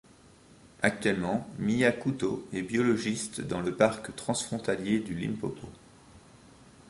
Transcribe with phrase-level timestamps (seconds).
[0.81, 5.67] Actuellement, Mia Couto est biologiste dans le Parc transfrontalier du Limpopo.